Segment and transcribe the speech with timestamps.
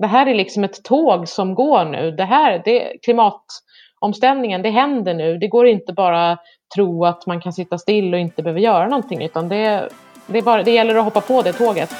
[0.00, 2.10] det här är liksom ett tåg som går nu.
[2.10, 5.38] Det här, det, klimatomställningen, det händer nu.
[5.38, 6.38] Det går inte bara
[6.74, 9.88] tro att man kan sitta still och inte behöver göra någonting utan det,
[10.26, 11.90] det, bara, det gäller att hoppa på det tåget.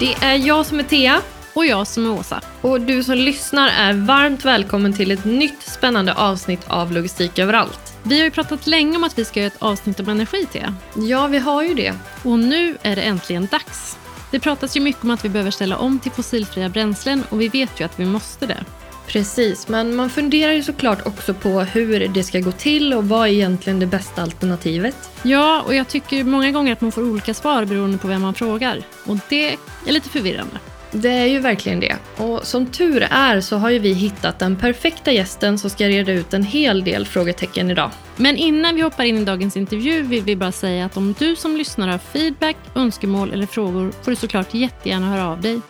[0.00, 1.20] Det är jag som är Thea.
[1.54, 2.40] Och jag som är Åsa.
[2.60, 7.98] Och du som lyssnar är varmt välkommen till ett nytt spännande avsnitt av Logistik överallt.
[8.02, 10.74] Vi har ju pratat länge om att vi ska göra ett avsnitt om energi, Thea.
[10.94, 11.94] Ja, vi har ju det.
[12.24, 13.98] Och nu är det äntligen dags.
[14.32, 17.48] Det pratas ju mycket om att vi behöver ställa om till fossilfria bränslen och vi
[17.48, 18.64] vet ju att vi måste det.
[19.06, 23.28] Precis, men man funderar ju såklart också på hur det ska gå till och vad
[23.28, 25.10] är egentligen det bästa alternativet?
[25.22, 28.34] Ja, och jag tycker många gånger att man får olika svar beroende på vem man
[28.34, 28.82] frågar.
[29.04, 29.52] Och det
[29.86, 30.58] är lite förvirrande.
[30.94, 31.96] Det är ju verkligen det.
[32.16, 36.12] Och som tur är så har ju vi hittat den perfekta gästen som ska reda
[36.12, 37.90] ut en hel del frågetecken idag.
[38.16, 41.36] Men innan vi hoppar in i dagens intervju vill vi bara säga att om du
[41.36, 45.60] som lyssnar har feedback, önskemål eller frågor får du såklart jättegärna höra av dig.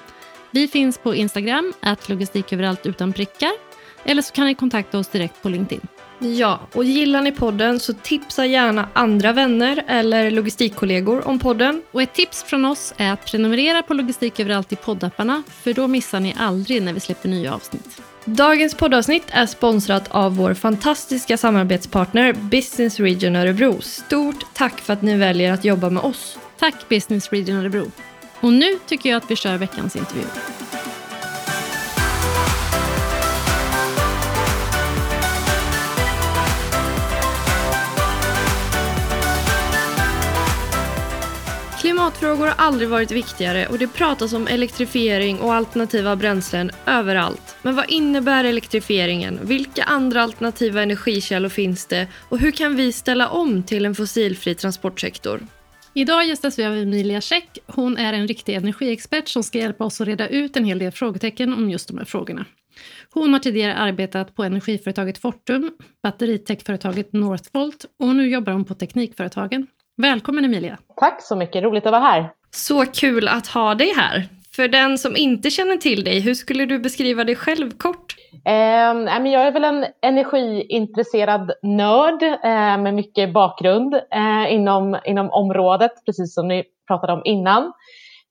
[0.51, 3.53] Vi finns på Instagram, att logistiköverallt utan prickar.
[4.05, 5.87] Eller så kan ni kontakta oss direkt på LinkedIn.
[6.25, 11.83] Ja, och gillar ni podden så tipsa gärna andra vänner eller logistikkollegor om podden.
[11.93, 15.89] Och ett tips från oss är att prenumerera på Logistik överallt i poddapparna för då
[15.89, 18.03] missar ni aldrig när vi släpper nya avsnitt.
[18.25, 23.81] Dagens poddavsnitt är sponsrat av vår fantastiska samarbetspartner Business Region Örebro.
[23.81, 26.39] Stort tack för att ni väljer att jobba med oss.
[26.59, 27.91] Tack Business Region Örebro.
[28.41, 30.25] Och nu tycker jag att vi kör veckans intervju.
[42.03, 47.57] Klimatfrågor har aldrig varit viktigare och det pratas om elektrifiering och alternativa bränslen överallt.
[47.63, 49.39] Men vad innebär elektrifieringen?
[49.43, 52.09] Vilka andra alternativa energikällor finns det?
[52.29, 55.41] Och hur kan vi ställa om till en fossilfri transportsektor?
[55.95, 57.59] Idag gästas vi av Emilia Käck.
[57.67, 60.93] Hon är en riktig energiexpert som ska hjälpa oss att reda ut en hel del
[60.93, 62.45] frågetecken om just de här frågorna.
[63.11, 65.71] Hon har tidigare arbetat på energiföretaget Fortum,
[66.03, 69.67] batteritechföretaget Northvolt och nu jobbar hon på Teknikföretagen.
[70.03, 70.79] Välkommen Emilia!
[70.97, 72.33] Tack så mycket, roligt att vara här.
[72.51, 74.29] Så kul att ha dig här.
[74.57, 78.15] För den som inte känner till dig, hur skulle du beskriva dig själv kort?
[78.45, 78.53] Eh,
[79.33, 86.35] jag är väl en energiintresserad nörd eh, med mycket bakgrund eh, inom, inom området, precis
[86.35, 87.73] som ni pratade om innan.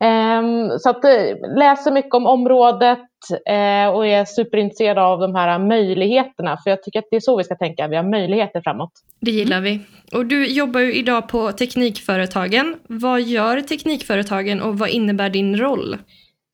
[0.01, 2.99] Ehm, så att eh, läser mycket om området
[3.45, 6.57] eh, och är superintresserad av de här möjligheterna.
[6.63, 8.91] För jag tycker att det är så vi ska tänka, vi har möjligheter framåt.
[9.19, 9.79] Det gillar vi.
[10.13, 12.75] Och du jobbar ju idag på Teknikföretagen.
[12.87, 15.97] Vad gör Teknikföretagen och vad innebär din roll?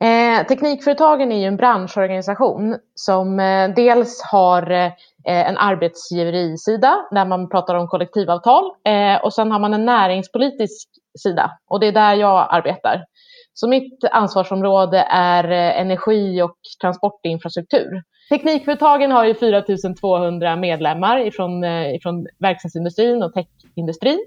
[0.04, 4.92] Eh, teknikföretagen är ju en branschorganisation som eh, dels har eh,
[5.24, 10.88] en arbetsgivarisida där man pratar om kollektivavtal eh, och sen har man en näringspolitisk
[11.18, 13.04] sida och det är där jag arbetar.
[13.60, 18.02] Så mitt ansvarsområde är eh, energi och transportinfrastruktur.
[18.30, 19.62] Teknikföretagen har ju 4
[20.00, 24.18] 200 medlemmar ifrån, eh, ifrån verkstadsindustrin och techindustrin.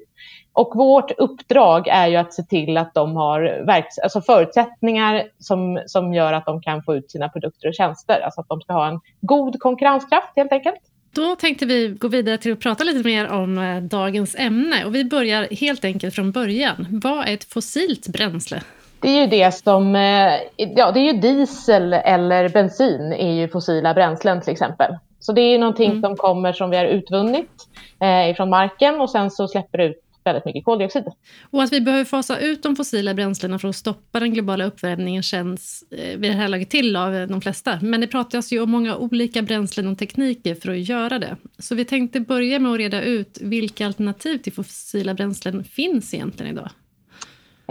[0.54, 5.84] Och vårt uppdrag är ju att se till att de har verks alltså förutsättningar som,
[5.86, 8.22] som gör att de kan få ut sina produkter och tjänster.
[8.22, 10.80] Alltså att de ska ha en god konkurrenskraft helt enkelt.
[11.16, 14.86] Då tänkte vi gå vidare till att prata lite mer om eh, dagens ämne.
[14.86, 16.88] Och vi börjar helt enkelt från början.
[16.90, 18.62] Vad är ett fossilt bränsle?
[19.02, 23.48] Det är ju det som, eh, ja det är ju diesel eller bensin är ju
[23.48, 24.98] fossila bränslen till exempel.
[25.20, 26.02] Så det är ju någonting mm.
[26.02, 27.68] som kommer som vi har utvunnit
[28.00, 31.04] eh, ifrån marken och sen så släpper det ut väldigt mycket koldioxid.
[31.52, 35.24] Och att vi behöver fasa ut de fossila bränslena för att stoppa den globala uppvärmningen
[35.24, 37.80] känns eh, vid det här laget till av de flesta.
[37.82, 41.36] Men det pratas ju om många olika bränslen och tekniker för att göra det.
[41.60, 46.52] Så vi tänkte börja med att reda ut vilka alternativ till fossila bränslen finns egentligen
[46.52, 46.70] idag?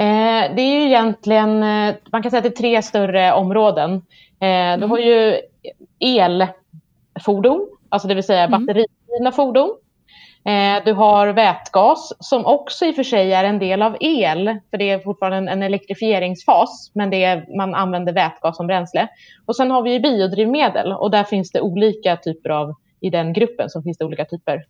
[0.01, 3.93] Eh, det är ju egentligen, eh, man kan säga att det är tre större områden.
[4.41, 5.09] Eh, du har mm.
[5.09, 5.41] ju
[6.01, 8.51] elfordon, alltså det vill säga mm.
[8.51, 9.77] batteridrivna fordon.
[10.85, 14.79] Du har vätgas som också i och för sig är en del av el, för
[14.79, 19.09] det är fortfarande en, elektrifieringsfas, men det är, man använder vätgas som bränsle.
[19.47, 23.71] Och sen har vi biodrivmedel och där finns det olika typer av, i den gruppen
[23.71, 24.65] så finns det olika typer.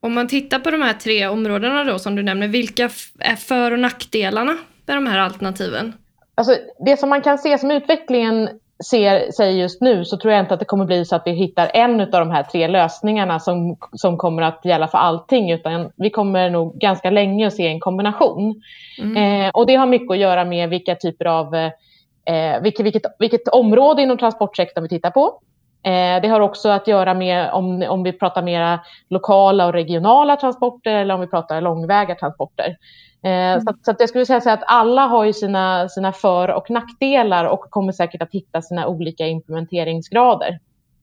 [0.00, 2.84] Om man tittar på de här tre områdena då som du nämner, vilka
[3.18, 4.56] är för och nackdelarna
[4.94, 5.92] med de här alternativen?
[6.34, 8.48] Alltså, det som man kan se som utvecklingen
[8.84, 11.30] ser sig just nu så tror jag inte att det kommer bli så att vi
[11.30, 15.90] hittar en av de här tre lösningarna som, som kommer att gälla för allting utan
[15.96, 18.62] vi kommer nog ganska länge att se en kombination.
[18.98, 19.16] Mm.
[19.16, 23.48] Eh, och det har mycket att göra med vilka typer av eh, vilket, vilket, vilket
[23.48, 25.40] område inom transportsektorn vi tittar på.
[25.84, 28.80] Eh, det har också att göra med om, om vi pratar mera
[29.10, 32.76] lokala och regionala transporter eller om vi pratar långväga transporter.
[33.24, 33.60] Mm.
[33.60, 37.60] Så, så jag skulle säga att alla har ju sina, sina för och nackdelar och
[37.60, 40.58] kommer säkert att hitta sina olika implementeringsgrader.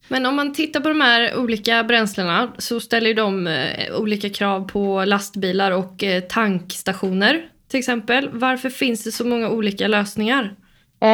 [0.08, 4.68] Men om man tittar på de här olika bränslena så ställer de eh, olika krav
[4.68, 8.30] på lastbilar och eh, tankstationer till exempel.
[8.34, 10.56] Varför finns det så många olika lösningar?
[11.02, 11.10] Eh,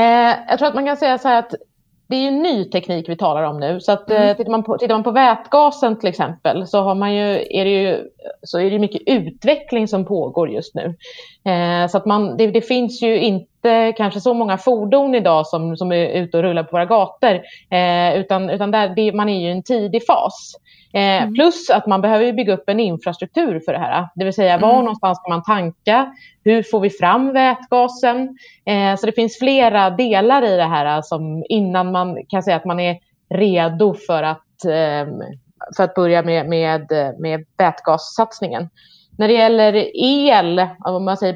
[0.50, 1.54] jag tror att man kan säga så här att
[2.08, 3.82] det är ju ny teknik vi talar om nu.
[3.82, 4.24] Så att, mm.
[4.24, 7.66] eh, tittar, man på, tittar man på vätgasen till exempel så, har man ju, är,
[7.66, 8.04] det ju,
[8.44, 10.96] så är det mycket utveckling som pågår just nu.
[11.52, 13.55] Eh, så att man, det, det, finns ju inte
[13.98, 17.42] kanske så många fordon idag som, som är ute och rullar på våra gator.
[17.70, 20.56] Eh, utan utan där, det, man är ju i en tidig fas.
[20.94, 21.34] Eh, mm.
[21.34, 24.08] Plus att man behöver bygga upp en infrastruktur för det här.
[24.16, 24.86] Det vill säga var mm.
[24.86, 26.14] någonstans ska man tanka?
[26.44, 28.38] Hur får vi fram vätgasen?
[28.66, 32.66] Eh, så det finns flera delar i det här som innan man kan säga att
[32.66, 32.98] man är
[33.30, 35.14] redo för att, eh,
[35.78, 38.70] för att börja med, med, med vätgassatsningen.
[39.18, 41.34] När det gäller el, om man säger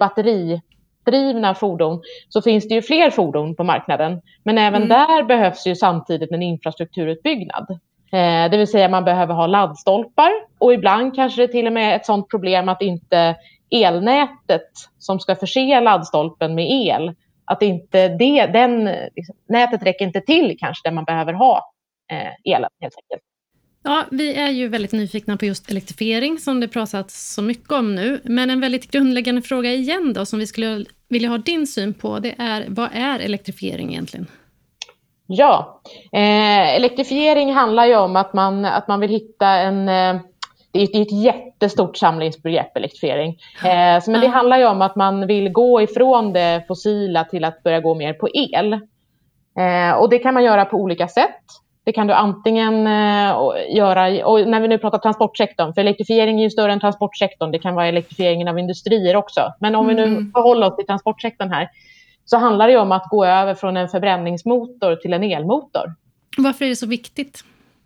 [1.09, 4.21] batteridrivna fordon, så finns det ju fler fordon på marknaden.
[4.43, 4.89] Men även mm.
[4.89, 7.67] där behövs ju samtidigt en infrastrukturutbyggnad.
[8.11, 11.91] Eh, det vill säga man behöver ha laddstolpar och ibland kanske det till och med
[11.91, 13.35] är ett sådant problem att inte
[13.71, 14.69] elnätet
[14.99, 17.15] som ska förse laddstolpen med el,
[17.45, 18.85] att inte det, den,
[19.15, 21.71] liksom, nätet räcker inte till kanske där man behöver ha
[22.11, 23.28] eh, elen helt enkelt.
[23.83, 27.95] Ja, vi är ju väldigt nyfikna på just elektrifiering som det pratats så mycket om
[27.95, 28.21] nu.
[28.23, 32.19] Men en väldigt grundläggande fråga igen då som vi skulle vilja ha din syn på
[32.19, 34.27] det är vad är elektrifiering egentligen?
[35.27, 35.81] Ja,
[36.11, 40.21] eh, elektrifiering handlar ju om att man, att man vill hitta en eh,
[40.71, 43.37] det är, ett jättestort samlingsbegrepp, elektrifiering.
[43.65, 47.45] Eh, så, men det handlar ju om att man vill gå ifrån det fossila till
[47.45, 48.73] att börja gå mer på el.
[49.59, 51.43] Eh, och det kan man göra på olika sätt.
[51.89, 53.35] Det kan du antingen eh,
[53.75, 57.59] göra, och när vi nu pratar transportsektorn, för elektrifiering är ju större än transportsektorn, det
[57.59, 59.53] kan vara elektrifieringen av industrier också.
[59.59, 59.95] Men om mm.
[59.95, 60.31] vi nu mm.
[60.31, 61.69] förhåller oss till transportsektorn här,
[62.25, 65.93] så handlar det om att gå över från en förbränningsmotor till en elmotor.
[66.37, 67.39] Varför är det så viktigt?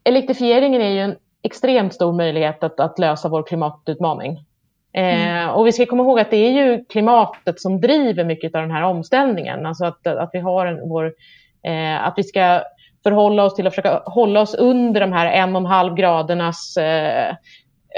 [0.04, 4.46] Elektrifieringen är ju en extremt stor möjlighet att, att lösa vår klimatutmaning.
[4.94, 5.48] Mm.
[5.48, 8.62] Eh, och vi ska komma ihåg att det är ju klimatet som driver mycket av
[8.62, 9.66] den här omställningen.
[9.66, 11.14] Alltså att, att vi har en, vår,
[11.64, 12.62] eh, att vi ska
[13.04, 16.78] förhålla oss till att försöka hålla oss under de här en och en halv gradernas
[16.78, 17.36] eh,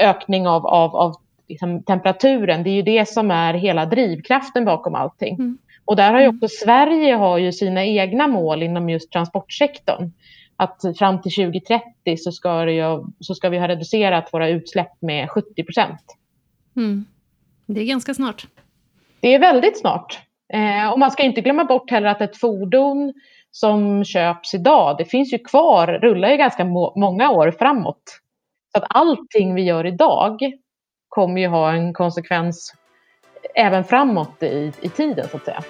[0.01, 1.15] ökning av, av, av
[1.47, 2.63] liksom, temperaturen.
[2.63, 5.35] Det är ju det som är hela drivkraften bakom allting.
[5.35, 5.57] Mm.
[5.85, 6.35] Och där har ju mm.
[6.35, 10.11] också Sverige har ju sina egna mål inom just transportsektorn.
[10.57, 15.29] Att fram till 2030 så ska, ju, så ska vi ha reducerat våra utsläpp med
[15.29, 16.01] 70 procent.
[16.75, 17.05] Mm.
[17.65, 18.47] Det är ganska snart.
[19.19, 20.19] Det är väldigt snart.
[20.53, 23.13] Eh, och man ska inte glömma bort heller att ett fordon
[23.55, 28.19] som köps idag, det finns ju kvar, rullar ju ganska må många år framåt.
[28.71, 30.39] Så att allting vi gör idag
[31.09, 32.73] kommer ju ha en konsekvens
[33.55, 35.63] även framåt i, i tiden så att säga.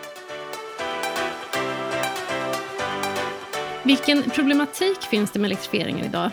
[3.83, 6.29] Vilken problematik finns det med elektrifieringen idag?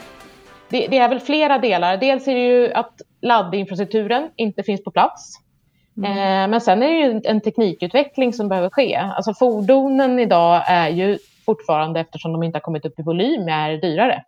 [0.68, 1.96] Det, det, är väl flera delar.
[1.96, 5.34] Dels är det ju att laddinfrastrukturen inte finns på plats.
[5.96, 6.10] Mm.
[6.10, 8.96] Eh, men sen är det ju en teknikutveckling som behöver ske.
[8.96, 11.18] Alltså fordonen idag är ju
[11.52, 14.24] fortfarande, eftersom de inte har kommit upp i volym, är dyrare.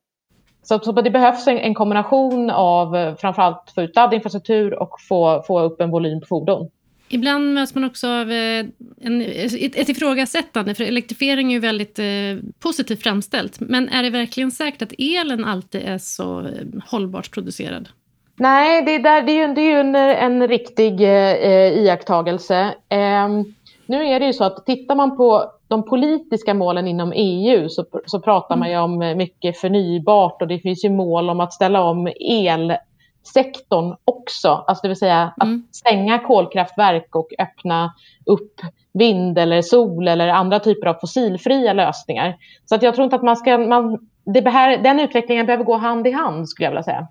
[0.63, 5.61] Så, så det behövs en, en kombination av framförallt få ut laddinfrastruktur och få, få
[5.61, 6.71] upp en volym på fordon.
[7.09, 8.65] Ibland möts man också av eh,
[9.01, 9.23] en,
[9.75, 12.05] ett ifrågasättande, för elektrifiering är ju väldigt eh,
[12.59, 13.61] positivt framställt.
[13.61, 16.47] Men är det verkligen säkert att elen alltid är så eh,
[16.87, 17.89] hållbart producerad?
[18.37, 22.75] Nej, det är, där, det är ju, det är ju en, en riktig eh, iakttagelse.
[22.89, 23.29] Eh,
[23.87, 27.85] nu är det ju så att tittar man på de politiska målen inom EU så,
[28.07, 31.83] så pratar man ju om mycket förnybart och det finns ju mål om att ställa
[31.83, 32.77] om el
[33.35, 35.67] sektorn också, alltså det vill säga att mm.
[35.73, 37.95] stänga kolkraftverk och öppna
[38.27, 38.61] upp
[38.93, 42.37] vind eller sol eller andra typer av fossilfria lösningar.
[42.65, 45.77] Så att jag tror inte att man ska, man, det behär, den utvecklingen behöver gå
[45.77, 47.09] hand i hand skulle jag vilja säga.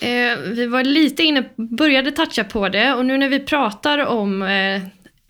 [0.00, 4.42] Eh, vi var lite inne, började toucha på det och nu när vi pratar om
[4.42, 4.82] eh,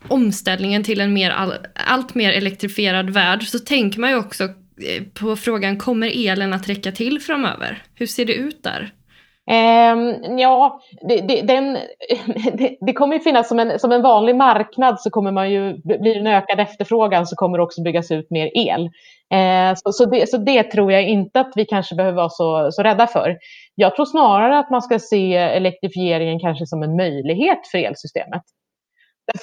[0.07, 1.53] omställningen till en mer, all,
[1.87, 6.69] allt mer elektrifierad värld så tänker man ju också eh, på frågan, kommer elen att
[6.69, 7.83] räcka till framöver?
[7.95, 8.93] Hur ser det ut där?
[9.51, 11.73] Um, ja, det, det, den,
[12.53, 15.77] det, det, kommer ju finnas som en, som en vanlig marknad så kommer man ju,
[15.83, 18.89] blir det en ökad efterfrågan så kommer det också byggas ut mer el.
[19.33, 22.71] Eh, så, så, det, så det tror jag inte att vi kanske behöver vara så,
[22.71, 23.37] så rädda för.
[23.75, 28.43] Jag tror snarare att man ska se elektrifieringen kanske som en möjlighet för elsystemet.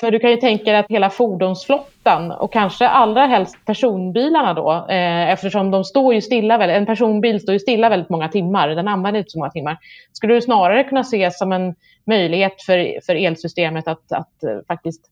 [0.00, 4.86] För du kan ju tänka dig att hela fordonsflottan och kanske allra helst personbilarna då,
[4.88, 8.88] eh, eftersom de står ju stilla, en personbil står ju stilla väldigt många timmar, den
[8.88, 9.78] använder inte så många timmar,
[10.12, 11.74] skulle du snarare kunna se som en
[12.06, 15.10] möjlighet för, för elsystemet att, att uh, faktiskt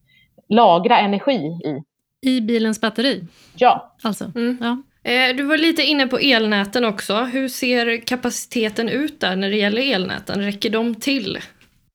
[0.48, 1.82] lagra energi i.
[2.28, 3.24] I bilens batteri?
[3.56, 3.94] Ja.
[4.02, 4.58] Alltså, mm.
[4.60, 4.82] ja.
[5.10, 7.14] Eh, du var lite inne på elnäten också.
[7.14, 10.42] Hur ser kapaciteten ut där när det gäller elnäten?
[10.42, 11.38] Räcker de till?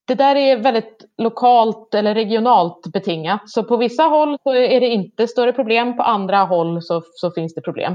[0.10, 3.50] Det där är väldigt lokalt eller regionalt betingat.
[3.50, 7.32] Så på vissa håll så är det inte större problem, på andra håll så, så
[7.32, 7.94] finns det problem.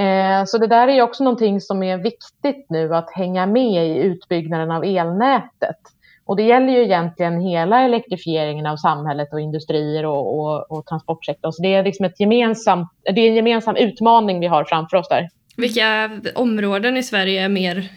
[0.00, 3.98] Eh, så det där är också någonting som är viktigt nu att hänga med i
[3.98, 5.76] utbyggnaden av elnätet.
[6.24, 11.52] Och det gäller ju egentligen hela elektrifieringen av samhället och industrier och, och, och transportsektorn.
[11.52, 15.08] Så det är, liksom ett gemensamt, det är en gemensam utmaning vi har framför oss
[15.08, 15.28] där.
[15.56, 17.88] Vilka områden i Sverige är mer,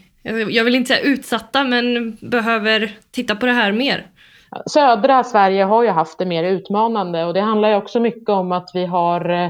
[0.50, 4.08] jag vill inte säga utsatta, men behöver titta på det här mer?
[4.66, 8.52] Södra Sverige har ju haft det mer utmanande och det handlar ju också mycket om
[8.52, 9.50] att vi har eh,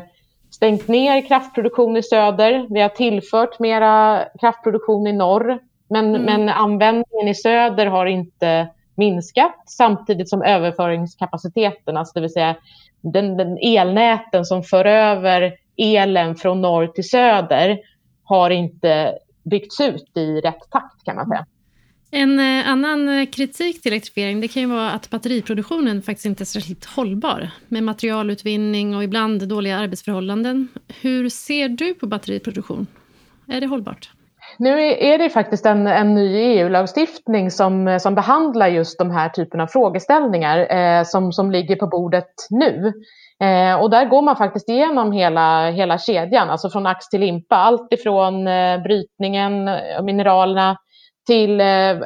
[0.50, 2.68] stängt ner kraftproduktion i söder.
[2.70, 5.60] Vi har tillfört mera kraftproduktion i norr
[5.90, 6.22] men, mm.
[6.22, 12.56] men användningen i söder har inte minskat samtidigt som överföringskapaciteten, alltså det vill säga
[13.02, 17.80] den, den elnäten som för över elen från norr till söder
[18.24, 19.14] har inte
[19.50, 21.46] byggts ut i rätt takt kan man säga.
[22.12, 26.44] En eh, annan eh, kritik till elektrifiering det kan ju vara att batteriproduktionen faktiskt inte
[26.44, 30.68] är särskilt hållbar med materialutvinning och ibland dåliga arbetsförhållanden.
[31.02, 32.88] Hur ser du på batteriproduktion?
[33.48, 34.10] Är det hållbart?
[34.58, 39.64] Nu är det faktiskt en, en ny EU-lagstiftning som, som behandlar just de här typerna
[39.64, 42.94] av frågeställningar eh, som, som ligger på bordet nu.
[43.44, 47.56] Eh, och där går man faktiskt igenom hela, hela kedjan, alltså från ax till limpa.
[47.56, 49.68] Allt ifrån eh, brytningen
[49.98, 50.78] av mineralerna
[51.28, 51.98] till eh,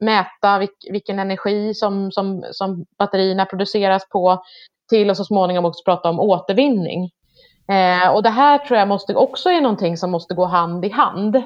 [0.00, 4.42] mäta vilk, vilken energi som, som, som batterierna produceras på
[4.90, 7.10] till och så småningom också prata om återvinning.
[7.68, 10.90] Eh, och det här tror jag måste också är någonting som måste gå hand i
[10.90, 11.36] hand.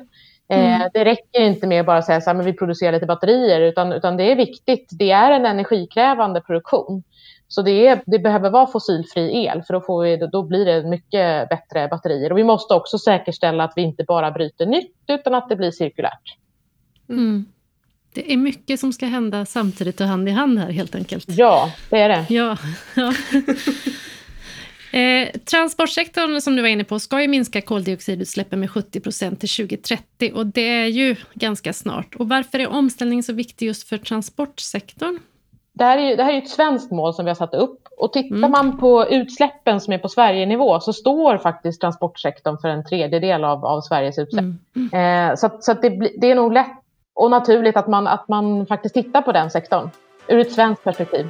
[0.48, 0.90] Eh, mm.
[0.92, 4.32] Det räcker inte med att bara säga att vi producerar lite batterier utan, utan det
[4.32, 4.88] är viktigt.
[4.98, 7.02] Det är en energikrävande produktion.
[7.54, 10.88] Så det, är, det behöver vara fossilfri el för då, får vi, då blir det
[10.88, 12.32] mycket bättre batterier.
[12.32, 15.70] Och vi måste också säkerställa att vi inte bara bryter nytt utan att det blir
[15.70, 16.36] cirkulärt.
[17.08, 17.44] Mm.
[18.14, 21.24] Det är mycket som ska hända samtidigt och hand i hand här helt enkelt.
[21.28, 22.26] Ja, det är det.
[22.28, 22.56] Ja,
[22.94, 23.14] ja.
[24.98, 29.48] Eh, transportsektorn som du var inne på ska ju minska koldioxidutsläppen med 70 procent till
[29.48, 32.14] 2030 och det är ju ganska snart.
[32.14, 35.18] Och varför är omställningen så viktig just för transportsektorn?
[35.74, 38.12] Det här, är det här är ett svenskt mål som vi har satt upp och
[38.12, 38.50] tittar mm.
[38.50, 43.64] man på utsläppen som är på Sverigenivå så står faktiskt transportsektorn för en tredjedel av,
[43.64, 44.44] av Sveriges utsläpp.
[44.76, 45.30] Mm.
[45.30, 45.88] Eh, så så det,
[46.20, 46.76] det, är nog lätt
[47.14, 49.90] och naturligt att man, att man faktiskt tittar på den sektorn
[50.28, 51.26] ur ett svenskt perspektiv.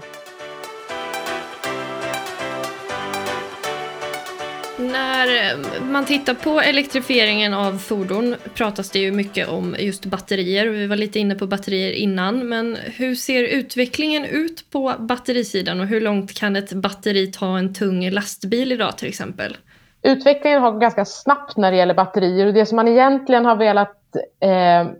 [5.26, 10.66] När man tittar på elektrifieringen av fordon pratas det ju mycket om just batterier.
[10.66, 15.86] Vi var lite inne på batterier innan, men hur ser utvecklingen ut på batterisidan och
[15.86, 19.56] hur långt kan ett batteri ta en tung lastbil idag till exempel?
[20.02, 23.56] Utvecklingen har gått ganska snabbt när det gäller batterier och det som man egentligen har
[23.56, 24.92] velat eh,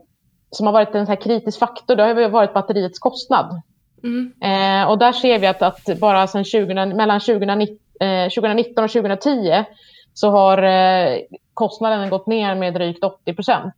[0.51, 3.63] som har varit en så kritisk faktor, det har varit batteriets kostnad.
[4.03, 4.33] Mm.
[4.43, 7.79] Eh, och där ser vi att, att bara sedan 20, mellan 2019
[8.35, 9.65] 2019 och 2010
[10.15, 11.19] så har eh,
[11.55, 13.75] kostnaden gått ner med drygt 80 procent.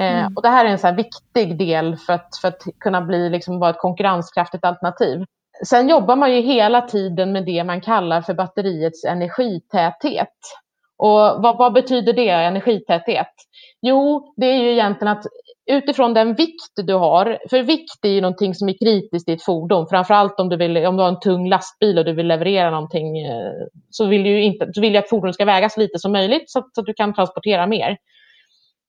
[0.00, 0.32] Eh, mm.
[0.36, 3.58] Och det här är en så viktig del för att, för att kunna bli, liksom,
[3.58, 5.24] vara ett konkurrenskraftigt alternativ.
[5.66, 10.36] Sen jobbar man ju hela tiden med det man kallar för batteriets energitäthet.
[10.96, 13.32] Och vad, vad betyder det, energitäthet?
[13.80, 15.24] Jo, det är ju egentligen att
[15.70, 19.44] utifrån den vikt du har, för vikt är ju någonting som är kritiskt i ett
[19.44, 22.70] fordon, framförallt om du, vill, om du har en tung lastbil och du vill leverera
[22.70, 23.52] någonting, eh,
[23.90, 26.50] så vill du inte, så vill jag att fordonet ska väga så lite som möjligt
[26.50, 27.96] så att, så att du kan transportera mer.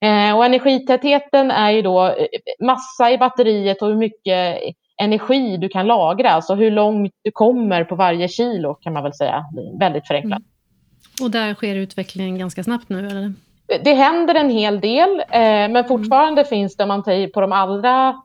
[0.05, 2.27] Eh, och energitätheten är ju då eh,
[2.65, 4.59] massa i batteriet och hur mycket
[5.01, 9.13] energi du kan lagra, alltså hur långt du kommer på varje kilo kan man väl
[9.13, 9.45] säga,
[9.79, 10.39] väldigt förenklat.
[10.39, 11.25] Mm.
[11.25, 13.33] Och där sker utvecklingen ganska snabbt nu eller?
[13.83, 16.49] Det händer en hel del, eh, men fortfarande mm.
[16.49, 18.21] finns det, om man tar på de allra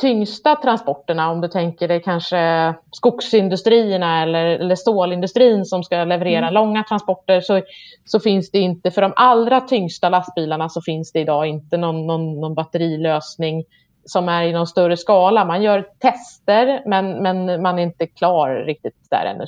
[0.00, 6.54] tyngsta transporterna, om du tänker dig kanske skogsindustrierna eller, eller stålindustrin som ska leverera mm.
[6.54, 7.62] långa transporter, så,
[8.04, 12.06] så finns det inte, för de allra tyngsta lastbilarna så finns det idag inte någon,
[12.06, 13.64] någon, någon batterilösning
[14.04, 15.44] som är i någon större skala.
[15.44, 19.44] Man gör tester, men, men man är inte klar riktigt där ännu.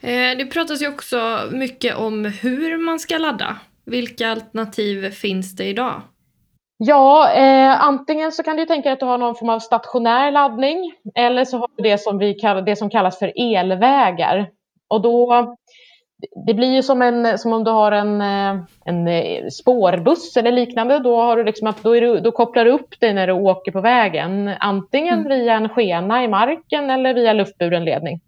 [0.00, 3.56] Eh, det pratas ju också mycket om hur man ska ladda
[3.86, 6.02] vilka alternativ finns det idag?
[6.76, 10.30] Ja, eh, antingen så kan du tänka dig att du har någon form av stationär
[10.30, 14.50] laddning eller så har du det som, vi kallar, det som kallas för elvägar.
[14.88, 15.46] Och då,
[16.46, 20.52] det blir ju som, en, som om du har en, eh, en eh, spårbuss eller
[20.52, 20.98] liknande.
[20.98, 23.80] Då, har du liksom, då, du, då kopplar du upp dig när du åker på
[23.80, 24.48] vägen.
[24.60, 25.28] Antingen mm.
[25.28, 28.20] via en skena i marken eller via luftburen ledning.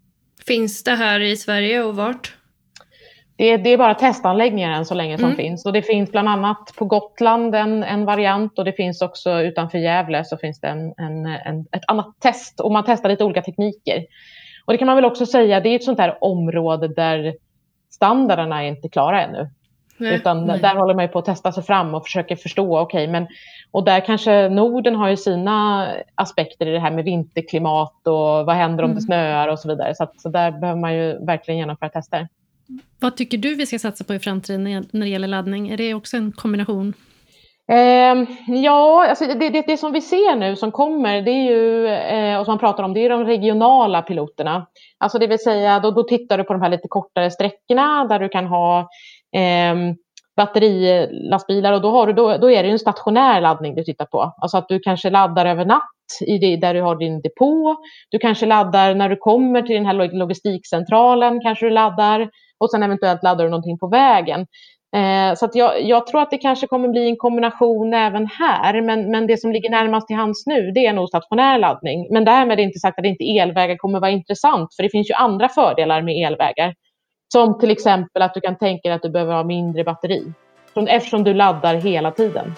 [0.47, 2.35] Finns det här i Sverige och vart?
[3.37, 5.37] Det, det är bara testanläggningar än så länge som mm.
[5.37, 5.65] finns.
[5.65, 9.77] Och det finns bland annat på Gotland en, en variant och det finns också utanför
[9.77, 12.59] Gävle så finns det en, en, en, ett annat test.
[12.59, 14.05] Och man testar lite olika tekniker.
[14.65, 17.35] Och det kan man väl också säga, det är ett sånt här område där
[17.89, 19.49] standarderna är inte klara ännu.
[19.97, 20.59] Nej, Utan nej.
[20.59, 23.27] där håller man ju på att testa sig fram och försöker förstå, okay, men
[23.71, 28.55] och där kanske Norden har ju sina aspekter i det här med vinterklimat och vad
[28.55, 28.95] händer om mm.
[28.95, 29.95] det snöar och så vidare.
[29.95, 32.27] Så, att, så där behöver man ju verkligen genomföra tester.
[32.99, 35.69] Vad tycker du vi ska satsa på i framtiden när det gäller laddning?
[35.69, 36.93] Är det också en kombination?
[37.71, 41.87] Eh, ja, alltså det, det, det, som vi ser nu som kommer, det är ju,
[41.87, 44.67] eh, och som man pratar om, det är de regionala piloterna.
[44.97, 48.19] Alltså det vill säga, då, då tittar du på de här lite kortare sträckorna där
[48.19, 48.89] du kan ha
[49.35, 49.95] ehm, eh,
[50.35, 54.33] batterilastbilar och då, har du, då, då är det en stationär laddning du tittar på.
[54.41, 55.94] Alltså att du kanske laddar över natt
[56.27, 57.75] i det, där du har din depå.
[58.09, 62.83] Du kanske laddar när du kommer till den här logistikcentralen, kanske du laddar och sen
[62.83, 64.45] eventuellt laddar du någonting på vägen.
[64.95, 69.11] Eh, så jag, jag, tror att det kanske kommer bli en kombination även här, men,
[69.11, 72.07] men det som ligger närmast till hands nu det är nog stationär laddning.
[72.11, 75.13] Men därmed är inte sagt att inte elvägar kommer vara intressant, för det finns ju
[75.13, 76.73] andra fördelar med elvägar.
[77.33, 80.23] Som till exempel att du kan tänka dig att du behöver ha mindre batteri,
[80.87, 82.55] eftersom du laddar hela tiden.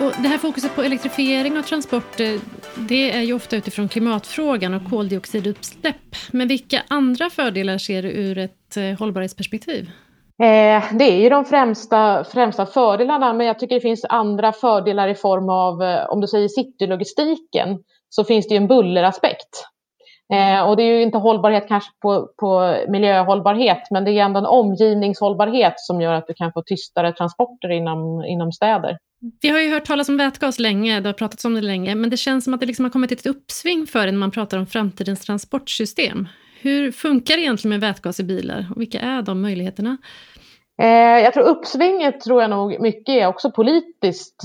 [0.00, 2.40] Och det här fokuset på elektrifiering av transporter eh,
[2.88, 6.16] det är ju ofta utifrån klimatfrågan och koldioxidutsläpp.
[6.32, 9.90] Men vilka andra fördelar ser du ur ett eh, hållbarhetsperspektiv?
[10.42, 15.08] Eh, det är ju de främsta, främsta fördelarna, men jag tycker det finns andra fördelar
[15.08, 17.78] i form av, om du säger citylogistiken,
[18.08, 19.66] så finns det ju en bulleraspekt.
[20.66, 24.46] Och det är ju inte hållbarhet kanske på, på miljöhållbarhet, men det är ändå en
[24.46, 28.98] omgivningshållbarhet som gör att du kan få tystare transporter inom, inom städer.
[29.42, 32.10] Vi har ju hört talas om vätgas länge, det har pratats om det länge, men
[32.10, 34.58] det känns som att det liksom har kommit ett uppsving för det när man pratar
[34.58, 36.28] om framtidens transportsystem.
[36.60, 39.96] Hur funkar det egentligen med vätgas i bilar och vilka är de möjligheterna?
[40.82, 40.88] Eh,
[41.24, 44.36] jag tror uppsvinget tror jag nog mycket är också politiskt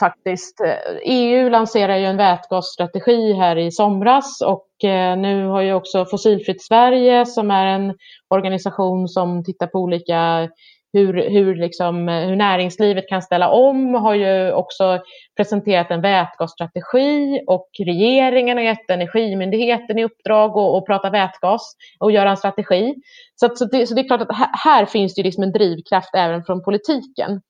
[0.00, 0.60] faktiskt.
[1.04, 6.62] EU lanserar ju en vätgasstrategi här i somras och eh, nu har ju också Fossilfritt
[6.62, 7.94] Sverige som är en
[8.28, 10.48] organisation som tittar på olika
[10.92, 14.98] hur, hur, liksom, eh, hur näringslivet kan ställa om har ju också
[15.36, 22.12] presenterat en vätgasstrategi och regeringen har gett Energimyndigheten i uppdrag att, att prata vätgas och
[22.12, 22.94] göra en strategi.
[23.34, 26.14] Så, så, det, så det är klart att här, här finns det liksom en drivkraft
[26.14, 27.40] även från politiken.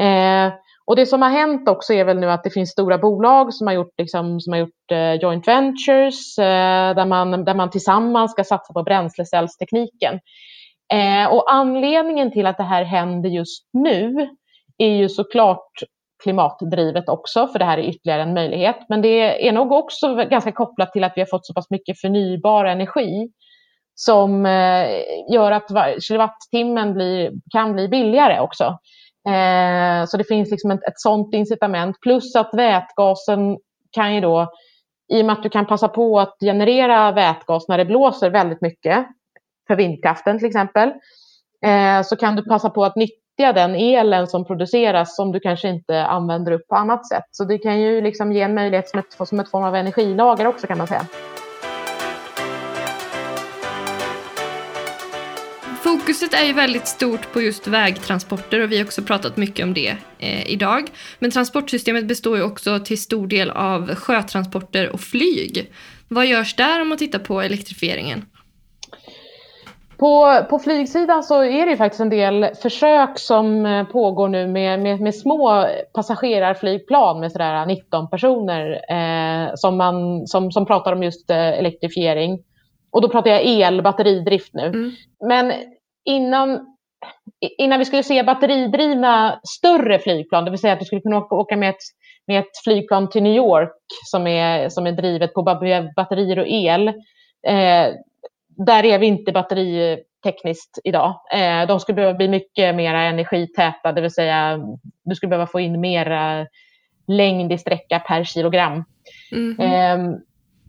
[0.00, 0.52] Eh,
[0.88, 3.66] och det som har hänt också är väl nu att det finns stora bolag som
[3.66, 8.32] har gjort, liksom, som har gjort eh, joint ventures eh, där, man, där man tillsammans
[8.32, 10.20] ska satsa på bränslecellstekniken.
[10.92, 14.28] Eh, och anledningen till att det här händer just nu
[14.78, 15.72] är ju såklart
[16.22, 18.76] klimatdrivet också, för det här är ytterligare en möjlighet.
[18.88, 22.00] Men det är nog också ganska kopplat till att vi har fått så pass mycket
[22.00, 23.28] förnybar energi
[23.94, 24.88] som eh,
[25.32, 25.70] gör att
[26.02, 28.64] kilowattimmen blir, kan bli billigare också.
[29.28, 31.96] Eh, så det finns liksom ett, ett sådant incitament.
[32.00, 33.58] Plus att vätgasen
[33.92, 34.52] kan ju då,
[35.12, 38.60] i och med att du kan passa på att generera vätgas när det blåser väldigt
[38.60, 39.06] mycket,
[39.68, 40.88] för vindkraften till exempel,
[41.64, 45.68] eh, så kan du passa på att nyttja den elen som produceras som du kanske
[45.68, 47.24] inte använder upp på annat sätt.
[47.30, 50.46] Så det kan ju liksom ge en möjlighet som ett, som ett form av energilager
[50.46, 51.06] också kan man säga.
[55.82, 59.74] Fokuset är ju väldigt stort på just vägtransporter och vi har också pratat mycket om
[59.74, 60.90] det eh, idag.
[61.18, 65.72] Men transportsystemet består ju också till stor del av sjötransporter och flyg.
[66.08, 68.24] Vad görs där om man tittar på elektrifieringen?
[69.98, 74.80] På, på flygsidan så är det faktiskt en del försök som eh, pågår nu med,
[74.80, 81.02] med, med små passagerarflygplan med sådär 19 personer eh, som, man, som, som pratar om
[81.02, 82.38] just eh, elektrifiering.
[82.90, 84.66] Och då pratar jag el, batteridrift nu.
[84.66, 84.90] Mm.
[85.28, 85.52] Men
[86.04, 86.76] innan,
[87.58, 91.34] innan vi skulle se batteridrivna större flygplan, det vill säga att du skulle kunna åka,
[91.34, 91.82] åka med, ett,
[92.26, 93.76] med ett flygplan till New York
[94.10, 95.42] som är, som är drivet på
[95.96, 96.88] batterier och el.
[97.46, 97.94] Eh,
[98.66, 101.20] där är vi inte batteritekniskt idag.
[101.34, 104.60] Eh, de skulle behöva bli mycket mer energitäta, det vill säga
[105.04, 106.46] du skulle behöva få in mera
[107.06, 108.84] längd i sträcka per kilogram.
[109.32, 110.18] Mm -hmm.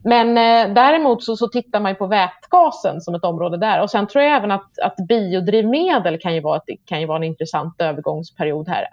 [0.04, 3.82] Men eh, däremot så, så tittar man på vätgasen som ett område där.
[3.82, 7.24] Och sen tror jag även att, att biodrivmedel kan ju, vara kan ju vara en
[7.24, 8.88] intressant övergångsperiod här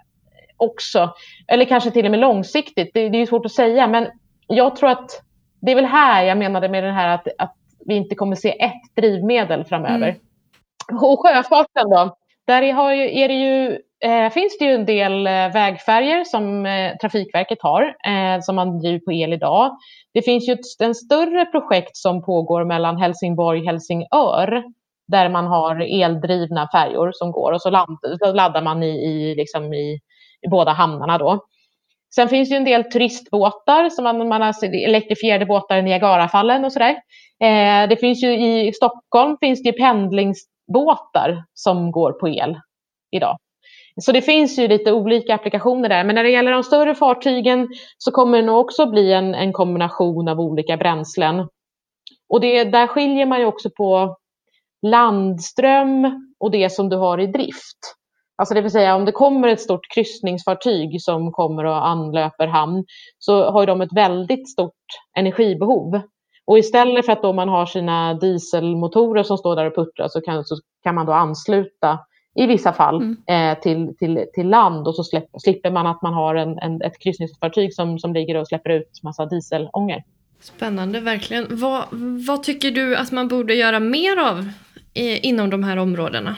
[0.57, 1.13] också.
[1.47, 3.87] Eller kanske till och med långsiktigt, det, det är svårt att säga.
[3.87, 4.07] Men
[4.47, 5.21] jag tror att
[5.61, 7.55] det är väl här jag menade med det här att, att
[7.87, 10.07] vi inte kommer se ett drivmedel framöver.
[10.07, 11.03] Mm.
[11.03, 15.33] Och sjöfarten då, där är, ju, det ju, eh, finns det ju en del eh,
[15.33, 19.77] vägfärger som eh, Trafikverket har, eh, som man driver på el idag.
[20.13, 24.63] Det finns ju ett en större projekt som pågår mellan Helsingborg och Helsingör,
[25.07, 29.35] där man har eldrivna färjor som går och så, land, så laddar man i, i,
[29.35, 29.99] liksom i,
[30.41, 31.45] i båda hamnarna då.
[32.17, 36.65] Sen finns det ju en del turistbåtar, som man, man har elektrifierade båtar i Niagarafallen
[36.65, 36.95] och sådär.
[37.43, 42.59] Eh, det finns ju i Stockholm finns det pendlingsbåtar som går på el
[43.11, 43.37] idag.
[44.01, 46.03] Så det finns ju lite olika applikationer där.
[46.03, 49.53] Men när det gäller de större fartygen så kommer det nog också bli en, en
[49.53, 51.47] kombination av olika bränslen.
[52.29, 54.17] Och det, där skiljer man ju också på
[54.81, 57.96] landström och det som du har i drift.
[58.37, 62.85] Alltså det vill säga om det kommer ett stort kryssningsfartyg som kommer och anlöper hamn
[63.19, 64.73] så har de ett väldigt stort
[65.17, 66.01] energibehov.
[66.45, 70.21] Och istället för att då man har sina dieselmotorer som står där och puttrar så
[70.21, 71.99] kan, så kan man då ansluta
[72.35, 73.17] i vissa fall mm.
[73.27, 76.81] eh, till, till, till land och så släpp, slipper man att man har en, en,
[76.81, 80.03] ett kryssningsfartyg som, som ligger och släpper ut massa dieselångor.
[80.39, 81.45] Spännande, verkligen.
[81.49, 81.83] Vad,
[82.27, 84.39] vad tycker du att man borde göra mer av
[84.93, 86.35] eh, inom de här områdena?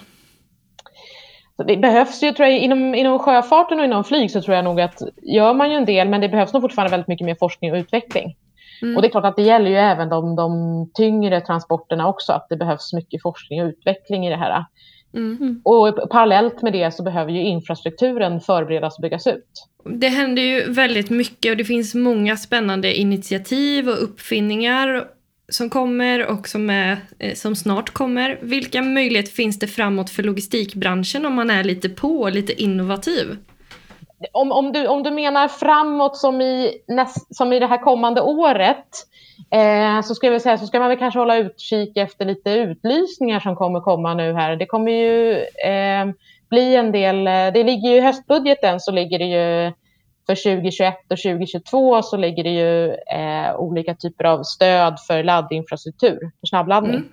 [1.67, 4.81] Det behövs ju, tror jag, inom, inom sjöfarten och inom flyg så tror jag nog
[4.81, 7.71] att gör man ju en del, men det behövs nog fortfarande väldigt mycket mer forskning
[7.71, 8.35] och utveckling.
[8.81, 8.95] Mm.
[8.95, 12.47] Och det är klart att det gäller ju även de, de tyngre transporterna också, att
[12.49, 14.65] det behövs mycket forskning och utveckling i det här.
[15.13, 15.61] Mm.
[15.65, 19.67] Och parallellt med det så behöver ju infrastrukturen förberedas och byggas ut.
[19.83, 25.05] Det händer ju väldigt mycket och det finns många spännande initiativ och uppfinningar
[25.49, 28.39] som kommer och som, är, eh, som snart kommer.
[28.41, 33.37] Vilka möjligheter finns det framåt för logistikbranschen om man är lite på och lite innovativ?
[34.31, 38.21] Om, om, du, om du menar framåt som i, näst, som i det här kommande
[38.21, 38.87] året
[39.51, 43.39] eh, så, ska vi säga, så ska man väl kanske hålla utkik efter lite utlysningar
[43.39, 44.55] som kommer komma nu här.
[44.55, 45.33] Det kommer ju
[45.65, 46.05] eh,
[46.49, 49.71] bli en del, eh, det ligger ju i höstbudgeten så ligger det ju
[50.29, 56.19] för 2021 och 2022 så ligger det ju eh, olika typer av stöd för laddinfrastruktur,
[56.19, 57.03] för snabbladdning.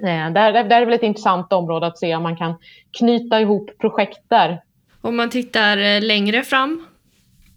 [0.00, 0.28] Mm.
[0.28, 2.54] Eh, där, där, där är väl ett intressant område att se om man kan
[2.98, 4.62] knyta ihop projekt där.
[5.00, 6.86] Om man tittar eh, längre fram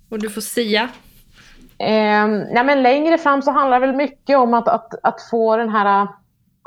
[0.09, 0.83] och du får sia?
[1.77, 5.57] Eh, nej men längre fram så handlar det väl mycket om att, att, att få
[5.57, 6.07] den här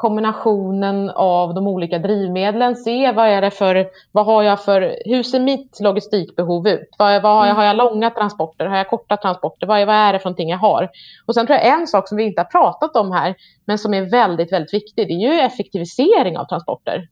[0.01, 5.23] kombinationen av de olika drivmedlen, se vad är det för, vad har jag för, hur
[5.23, 6.89] ser mitt logistikbehov ut?
[6.99, 8.67] Vad, vad har, jag, har jag långa transporter?
[8.67, 9.67] Har jag korta transporter?
[9.67, 10.89] Vad, vad är det för någonting jag har?
[11.27, 13.35] Och sen tror jag en sak som vi inte har pratat om här,
[13.65, 17.09] men som är väldigt, väldigt viktig, det är ju effektivisering av transporter.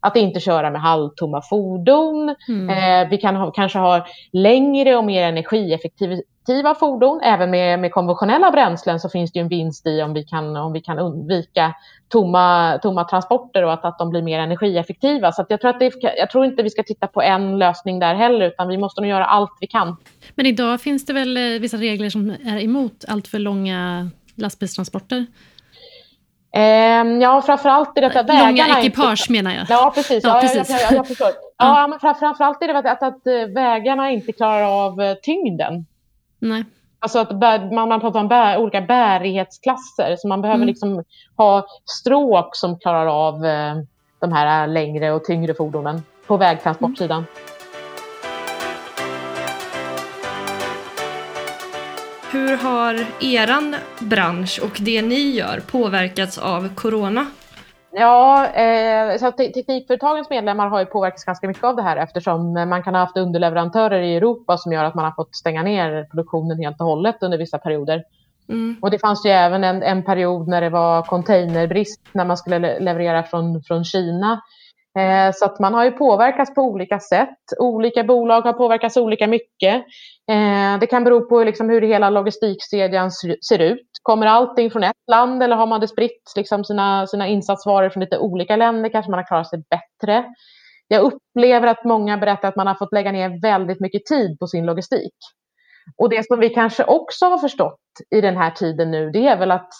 [0.00, 2.34] Att inte köra med halvtomma fordon.
[2.48, 2.70] Mm.
[2.70, 7.20] Eh, vi kan ha, kanske ha längre och mer energieffektiva fordon.
[7.22, 10.72] Även med, med konventionella bränslen så finns det en vinst i om vi kan, om
[10.72, 11.74] vi kan undvika
[12.08, 15.32] tomma, tomma transporter och att, att de blir mer energieffektiva.
[15.32, 18.14] Så jag, tror att det, jag tror inte vi ska titta på en lösning där
[18.14, 19.96] heller, utan vi måste nog göra allt vi kan.
[20.34, 25.26] Men idag finns det väl eh, vissa regler som är emot allt för långa lastbilstransporter?
[26.58, 28.50] Eh, ja, framförallt är det att vägarna...
[28.50, 29.32] Långa ekipage inte...
[29.32, 29.66] menar jag.
[29.68, 30.24] Ja, precis.
[30.24, 30.70] Ja, precis.
[30.70, 31.28] Jag, jag, jag, förstår.
[31.58, 35.86] Ja, men framförallt är det att, att, att eh, vägarna inte klarar av eh, tyngden.
[36.38, 36.64] Nej.
[37.00, 37.32] Alltså att
[37.72, 40.66] man, man pratar om bär, olika bärighetsklasser, så man behöver mm.
[40.66, 41.04] liksom
[41.36, 41.66] ha
[42.00, 43.74] stråk som klarar av eh,
[44.18, 47.18] de här längre och tyngre fordonen på vägtransportsidan.
[47.18, 47.57] Mm.
[52.32, 57.26] Hur har eran bransch och det ni gör påverkats av corona?
[57.92, 62.82] Ja, eh, så teknikföretagens medlemmar har ju påverkats ganska mycket av det här eftersom man
[62.82, 66.58] kan ha haft underleverantörer i Europa som gör att man har fått stänga ner produktionen
[66.58, 68.04] helt och hållet under vissa perioder.
[68.48, 68.76] Mm.
[68.82, 72.80] Och det fanns ju även en, en period när det var containerbrist när man skulle
[72.80, 74.40] leverera från, från Kina.
[74.98, 77.38] Eh, så att man har ju påverkats på olika sätt.
[77.58, 79.74] Olika bolag har påverkats olika mycket.
[80.30, 83.10] Eh, det kan bero på liksom hur hela logistikkedjan
[83.48, 83.86] ser ut.
[84.02, 88.00] Kommer allting från ett land eller har man det spritt liksom sina, sina insatsvaror från
[88.00, 88.90] lite olika länder?
[88.90, 90.24] Kanske man har klarat sig bättre.
[90.88, 94.46] Jag upplever att många berättar att man har fått lägga ner väldigt mycket tid på
[94.46, 95.14] sin logistik.
[95.96, 97.80] Och det som vi kanske också har förstått
[98.10, 99.70] i den här tiden nu, det är väl att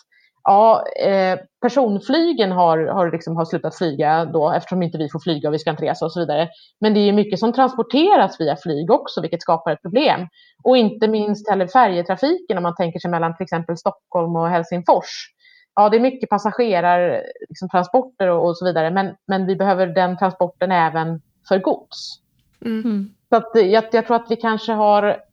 [0.48, 5.48] ja, eh, personflygen har, har, liksom, har slutat flyga då eftersom inte vi får flyga
[5.48, 6.48] och vi ska inte resa och så vidare.
[6.80, 10.28] Men det är mycket som transporteras via flyg också, vilket skapar ett problem.
[10.64, 15.32] Och inte minst heller färjetrafiken om man tänker sig mellan till exempel Stockholm och Helsingfors.
[15.74, 20.18] Ja, det är mycket passagerartransporter liksom, och, och så vidare, men, men vi behöver den
[20.18, 22.20] transporten även för gods.
[22.64, 23.11] Mm.
[23.28, 25.27] Så att jag, jag tror att vi kanske har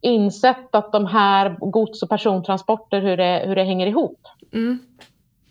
[0.00, 4.20] insett att de här gods och persontransporter, hur det, hur det hänger ihop.
[4.52, 4.78] Mm.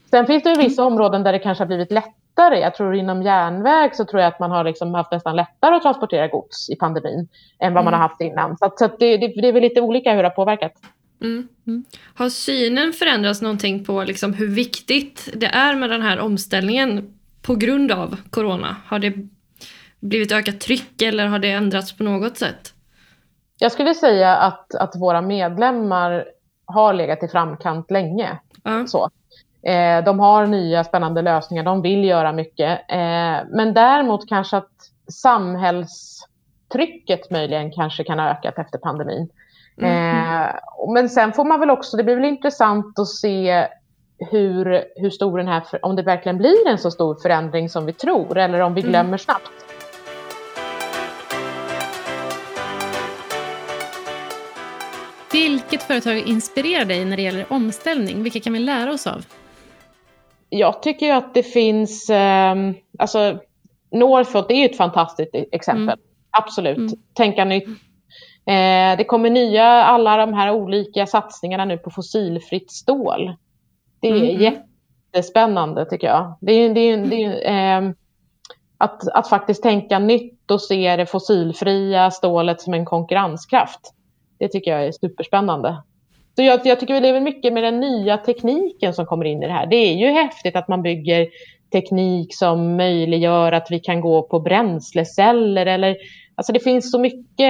[0.09, 2.59] Sen finns det ju vissa områden där det kanske har blivit lättare.
[2.59, 5.81] Jag tror inom järnväg så tror jag att man har liksom haft nästan lättare att
[5.81, 7.27] transportera gods i pandemin
[7.59, 7.85] än vad mm.
[7.85, 8.57] man har haft innan.
[8.57, 10.73] Så, att, så att det, det, det, är väl lite olika hur det har påverkat.
[11.21, 11.47] Mm.
[11.67, 11.83] Mm.
[12.15, 17.55] Har synen förändrats någonting på liksom hur viktigt det är med den här omställningen på
[17.55, 18.75] grund av corona?
[18.85, 19.13] Har det
[19.99, 22.73] blivit ökat tryck eller har det ändrats på något sätt?
[23.59, 26.25] Jag skulle säga att, att våra medlemmar
[26.65, 28.39] har legat i framkant länge.
[28.65, 28.87] Mm.
[28.87, 29.09] Så.
[29.61, 32.79] Eh, de har nya spännande lösningar, de vill göra mycket.
[32.87, 34.71] Eh, men däremot kanske att
[35.11, 39.29] samhällstrycket möjligen kanske kan ha ökat efter pandemin.
[39.77, 39.91] Mm.
[39.91, 40.47] Eh,
[40.93, 43.67] men sen får man väl också, det blir väl intressant att se
[44.31, 47.93] hur, hur stor den här, om det verkligen blir en så stor förändring som vi
[47.93, 48.91] tror eller om vi mm.
[48.91, 49.19] glömmer mm.
[49.19, 49.51] snabbt.
[55.39, 58.23] Vilket företag inspirerar dig när det gäller omställning?
[58.23, 59.25] Vilka kan vi lära oss av?
[60.49, 62.55] Jag tycker att det finns, eh,
[62.99, 63.39] alltså
[63.91, 65.83] Northvolt är ett fantastiskt exempel.
[65.83, 65.99] Mm.
[66.31, 66.89] Absolut, mm.
[67.13, 67.67] tänka nytt.
[68.45, 73.35] Eh, det kommer nya, alla de här olika satsningarna nu på fossilfritt stål.
[73.99, 74.41] Det är mm.
[75.13, 76.37] jättespännande tycker jag.
[76.41, 77.91] Det är, det är, det är, eh,
[78.77, 83.93] att, att faktiskt tänka nytt och se det fossilfria stålet som en konkurrenskraft.
[84.39, 85.83] Det tycker jag är superspännande.
[86.35, 89.47] Så jag, jag tycker vi lever mycket med den nya tekniken som kommer in i
[89.47, 89.65] det här.
[89.65, 91.27] Det är ju häftigt att man bygger
[91.71, 95.97] teknik som möjliggör att vi kan gå på bränsleceller eller
[96.35, 97.49] alltså det finns så mycket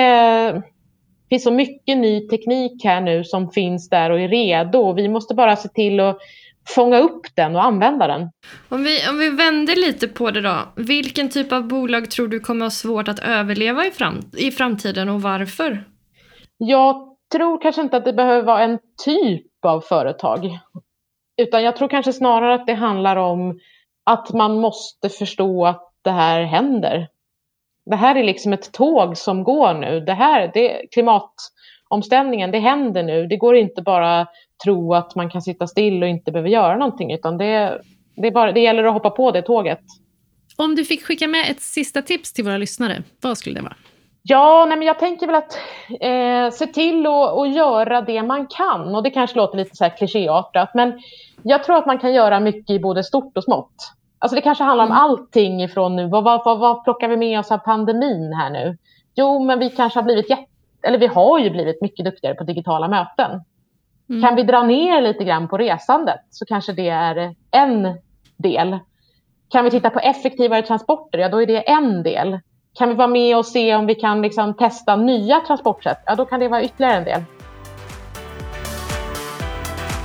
[1.29, 4.93] det finns så mycket ny teknik här nu som finns där och är redo.
[4.93, 6.17] Vi måste bara se till att
[6.67, 8.29] fånga upp den och använda den.
[8.69, 10.57] Om vi, om vi vänder lite på det då.
[10.75, 15.09] Vilken typ av bolag tror du kommer ha svårt att överleva i, fram, i framtiden
[15.09, 15.83] och varför?
[16.61, 20.59] Jag tror kanske inte att det behöver vara en typ av företag.
[21.37, 23.59] Utan jag tror kanske snarare att det handlar om
[24.03, 27.07] att man måste förstå att det här händer.
[27.85, 29.99] Det här är liksom ett tåg som går nu.
[29.99, 33.27] Det här, det, klimatomställningen, det händer nu.
[33.27, 34.27] Det går inte bara
[34.63, 37.81] tro att man kan sitta still och inte behöver göra någonting, utan det,
[38.15, 39.81] det, bara, det gäller att hoppa på det tåget.
[40.55, 43.75] Om du fick skicka med ett sista tips till våra lyssnare, vad skulle det vara?
[44.29, 45.57] Ja, nej, men jag tänker väl att
[45.99, 48.95] eh, se till att göra det man kan.
[48.95, 50.99] Och det kanske låter lite så här klichéartat, men
[51.43, 53.93] jag tror att man kan göra mycket i både stort och smått.
[54.19, 55.03] Alltså det kanske handlar om mm.
[55.03, 56.07] allting ifrån nu.
[56.07, 58.77] Vad, vad, vad, vad plockar vi med oss av pandemin här nu?
[59.15, 60.45] Jo, men vi kanske har blivit jätte,
[60.83, 63.41] eller vi har ju blivit mycket duktigare på digitala möten.
[64.09, 64.21] Mm.
[64.21, 67.97] Kan vi dra ner lite grann på resandet så kanske det är en
[68.37, 68.79] del.
[69.49, 72.39] Kan vi titta på effektivare transporter, ja då är det en del.
[72.77, 75.97] Kan vi vara med och se om vi kan liksom testa nya transportsätt?
[76.05, 77.23] Ja, då kan det vara ytterligare en del.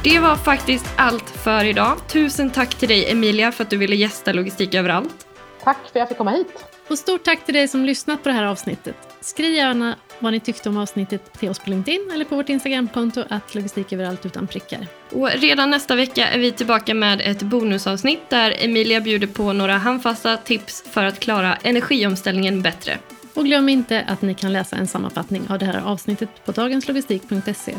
[0.04, 1.96] Det var faktiskt allt för idag.
[2.08, 5.26] Tusen tack till dig Emilia för att du ville gästa Logistik överallt.
[5.62, 6.64] Tack för att jag fick komma hit.
[6.88, 8.96] Och stort tack till dig som lyssnat på det här avsnittet.
[9.20, 13.24] Skriv gärna vad ni tyckte om avsnittet till oss på LinkedIn eller på vårt Instagramkonto
[13.28, 14.86] att logistik överallt utan prickar.
[15.10, 19.76] Och redan nästa vecka är vi tillbaka med ett bonusavsnitt där Emilia bjuder på några
[19.78, 22.98] handfasta tips för att klara energiomställningen bättre.
[23.34, 27.74] Och glöm inte att ni kan läsa en sammanfattning av det här avsnittet på dagenslogistik.se.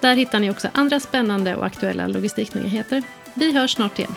[0.00, 3.02] Där hittar ni också andra spännande och aktuella logistiknyheter.
[3.34, 4.14] Vi hörs snart igen.